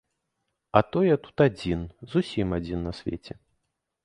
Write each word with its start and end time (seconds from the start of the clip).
А 0.71 0.79
то 0.95 1.03
я 1.07 1.17
тут 1.27 1.43
адзін, 1.47 1.83
зусім 2.15 2.47
адзін 2.59 2.79
на 2.89 2.97
свеце. 3.03 3.33